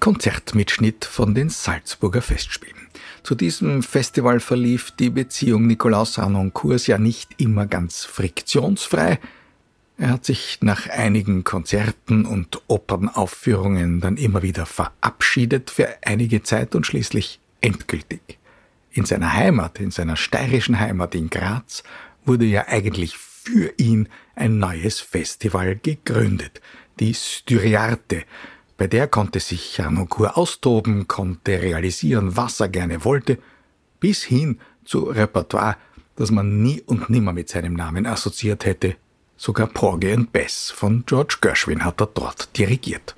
Konzertmitschnitt 0.00 1.04
von 1.04 1.34
den 1.34 1.50
Salzburger 1.50 2.22
Festspielen. 2.22 2.88
Zu 3.22 3.34
diesem 3.34 3.82
Festival 3.82 4.40
verlief 4.40 4.90
die 4.92 5.10
Beziehung 5.10 5.66
Nikolaus 5.66 6.18
Arnoncourt 6.18 6.86
ja 6.86 6.98
nicht 6.98 7.40
immer 7.40 7.66
ganz 7.66 8.04
friktionsfrei. 8.04 9.20
Er 9.98 10.10
hat 10.10 10.24
sich 10.24 10.58
nach 10.62 10.88
einigen 10.88 11.44
Konzerten 11.44 12.24
und 12.24 12.62
Opernaufführungen 12.66 14.00
dann 14.00 14.16
immer 14.16 14.42
wieder 14.42 14.64
verabschiedet 14.64 15.70
für 15.70 15.88
einige 16.02 16.42
Zeit 16.42 16.74
und 16.74 16.86
schließlich 16.86 17.38
endgültig. 17.60 18.38
In 18.92 19.04
seiner 19.04 19.34
Heimat, 19.34 19.78
in 19.78 19.90
seiner 19.90 20.16
steirischen 20.16 20.80
Heimat 20.80 21.14
in 21.14 21.28
Graz, 21.28 21.82
wurde 22.24 22.46
ja 22.46 22.66
eigentlich 22.68 23.18
für 23.18 23.72
ihn 23.76 24.08
ein 24.34 24.58
neues 24.58 25.00
Festival 25.00 25.76
gegründet, 25.76 26.60
die 26.98 27.14
Styriarte, 27.14 28.24
bei 28.80 28.86
der 28.86 29.08
konnte 29.08 29.40
sich 29.40 29.78
Harnoncourt 29.78 30.38
austoben, 30.38 31.06
konnte 31.06 31.60
realisieren, 31.60 32.34
was 32.34 32.60
er 32.60 32.70
gerne 32.70 33.04
wollte, 33.04 33.36
bis 34.00 34.22
hin 34.22 34.58
zu 34.86 35.00
Repertoire, 35.00 35.76
das 36.16 36.30
man 36.30 36.62
nie 36.62 36.80
und 36.86 37.10
nimmer 37.10 37.34
mit 37.34 37.50
seinem 37.50 37.74
Namen 37.74 38.06
assoziiert 38.06 38.64
hätte. 38.64 38.96
Sogar 39.36 39.66
Porgy 39.66 40.14
and 40.14 40.32
Bess 40.32 40.70
von 40.70 41.04
George 41.04 41.36
Gershwin 41.42 41.84
hat 41.84 42.00
er 42.00 42.06
dort 42.06 42.56
dirigiert. 42.56 43.14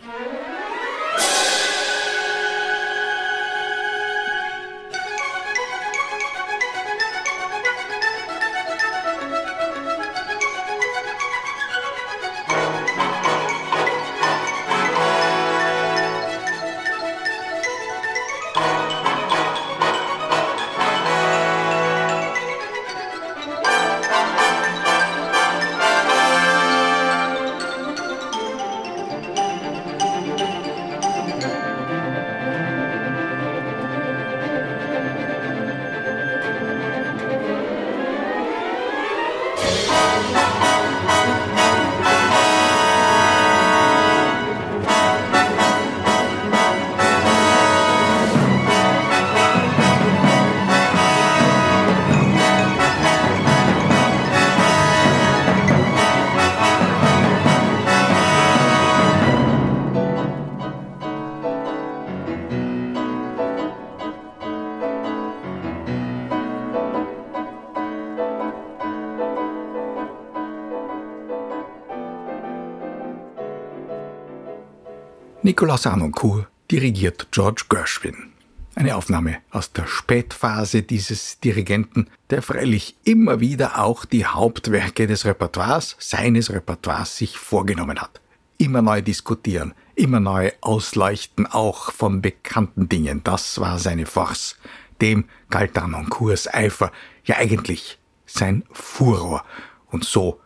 Nikolaus 75.45 75.89
Arnoncourt 75.89 76.47
dirigiert 76.71 77.27
George 77.33 77.65
Gershwin. 77.69 78.33
Eine 78.77 78.95
Aufnahme 78.95 79.39
aus 79.51 79.73
der 79.73 79.89
Spätphase 79.89 80.85
dieses 80.85 81.41
Dirigenten, 81.41 82.07
der 82.31 82.43
freilich 82.43 82.97
immer 83.03 83.41
wieder 83.41 83.83
auch 83.83 84.05
die 84.05 84.25
Hauptwerke 84.25 85.09
des 85.09 85.25
Repertoires, 85.25 85.97
seines 85.99 86.53
Repertoires 86.53 87.17
sich 87.17 87.37
vorgenommen 87.39 88.01
hat. 88.01 88.21
Immer 88.57 88.83
neu 88.83 89.03
diskutieren, 89.03 89.75
immer 89.97 90.21
neu 90.21 90.53
ausleuchten, 90.61 91.49
auch 91.49 91.91
von 91.91 92.23
bekannten 92.23 92.89
Dingen. 92.89 93.25
Das 93.25 93.61
war 93.61 93.81
seine 93.81 94.07
Force. 94.07 94.57
Dem 95.01 95.25
galt 95.51 95.77
Arnoncourts 95.77 96.55
Eifer, 96.55 96.93
ja 97.25 97.39
eigentlich 97.39 97.99
sein 98.27 98.63
Furor. 98.71 99.45
Und 99.91 100.05
so 100.05 100.39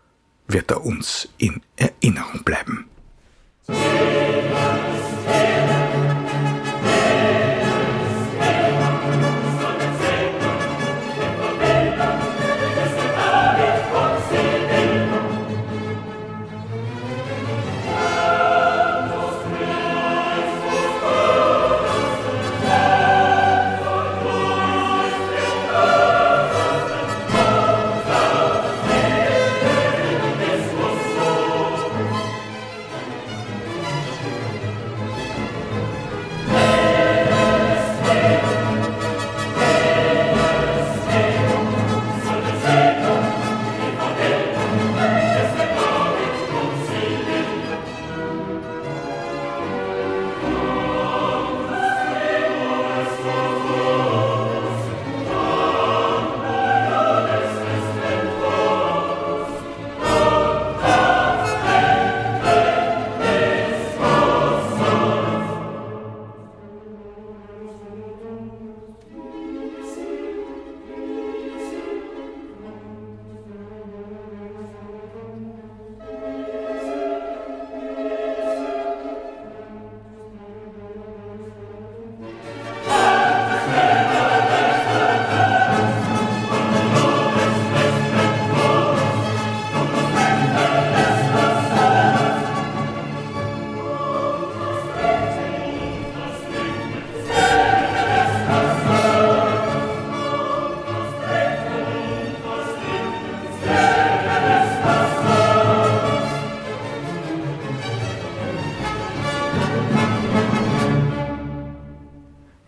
wird 0.48 0.70
er 0.70 0.86
uns 0.86 1.28
in 1.36 1.60
Erinnerung 1.76 2.42
bleiben. 2.44 2.86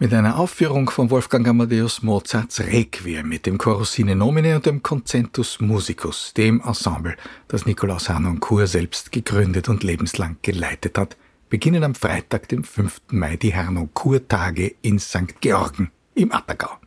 Mit 0.08 0.16
einer 0.16 0.38
Aufführung 0.38 0.88
von 0.88 1.10
Wolfgang 1.10 1.46
Amadeus 1.46 2.02
Mozarts 2.02 2.60
Requiem 2.60 3.28
mit 3.28 3.44
dem 3.44 3.58
Chorus 3.58 3.92
Sine 3.92 4.16
Nomine 4.16 4.56
und 4.56 4.64
dem 4.64 4.82
Concentus 4.82 5.60
Musicus, 5.60 6.32
dem 6.32 6.62
Ensemble, 6.62 7.14
das 7.46 7.66
Nikolaus 7.66 8.08
Harnoncourt 8.08 8.68
selbst 8.68 9.12
gegründet 9.12 9.68
und 9.68 9.82
lebenslang 9.82 10.38
geleitet 10.40 10.96
hat, 10.96 11.18
beginnen 11.50 11.84
am 11.84 11.94
Freitag, 11.94 12.48
dem 12.48 12.64
5. 12.64 13.02
Mai, 13.10 13.36
die 13.36 13.54
Harnoncourt-Tage 13.54 14.76
in 14.80 14.98
St. 14.98 15.42
Georgen 15.42 15.90
im 16.14 16.32
Attergau. 16.32 16.78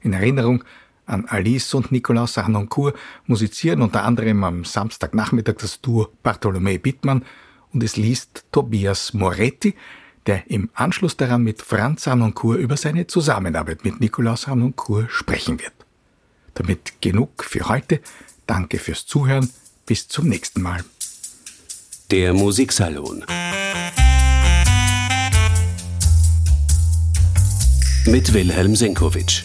In 0.00 0.14
Erinnerung 0.14 0.64
an 1.04 1.26
Alice 1.26 1.74
und 1.74 1.92
Nikolaus 1.92 2.38
Harnoncourt 2.38 2.96
musizieren 3.26 3.82
unter 3.82 4.04
anderem 4.04 4.42
am 4.42 4.64
Samstagnachmittag 4.64 5.56
das 5.58 5.82
Duo 5.82 6.08
Bartholomä 6.22 6.78
Bittmann 6.78 7.26
und 7.74 7.82
es 7.82 7.98
liest 7.98 8.46
Tobias 8.52 9.12
Moretti, 9.12 9.74
der 10.26 10.50
im 10.50 10.70
Anschluss 10.74 11.16
daran 11.16 11.42
mit 11.42 11.62
Franz 11.62 12.06
Harnoncourt 12.06 12.58
über 12.58 12.76
seine 12.76 13.06
Zusammenarbeit 13.06 13.84
mit 13.84 14.00
Nikolaus 14.00 14.46
Harnoncourt 14.46 15.10
sprechen 15.10 15.60
wird. 15.60 15.72
Damit 16.54 17.00
genug 17.00 17.44
für 17.44 17.68
heute. 17.68 18.00
Danke 18.46 18.78
fürs 18.78 19.06
Zuhören. 19.06 19.50
Bis 19.86 20.08
zum 20.08 20.28
nächsten 20.28 20.62
Mal. 20.62 20.82
Der 22.10 22.32
Musiksalon 22.32 23.24
mit 28.06 28.32
Wilhelm 28.34 28.76
Senkowitsch. 28.76 29.44